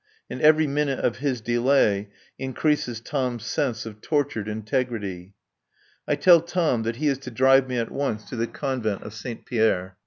And 0.31 0.41
every 0.41 0.65
minute 0.65 0.97
of 0.97 1.17
his 1.19 1.41
delay 1.41 2.09
increases 2.39 2.99
Tom's 3.01 3.45
sense 3.45 3.85
of 3.85 4.01
tortured 4.01 4.47
integrity. 4.47 5.35
I 6.07 6.15
tell 6.15 6.41
Tom 6.41 6.81
that 6.81 6.95
he 6.95 7.07
is 7.07 7.19
to 7.19 7.29
drive 7.29 7.67
me 7.69 7.77
at 7.77 7.91
once 7.91 8.27
to 8.31 8.35
the 8.35 8.47
Couvent 8.47 9.03
de 9.03 9.11
Saint 9.11 9.45
Pierre. 9.45 9.97